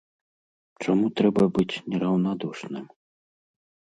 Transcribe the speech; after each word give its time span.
Чаму 0.85 1.05
трэба 1.19 1.43
быць 1.57 1.79
нераўнадушным? 1.95 2.85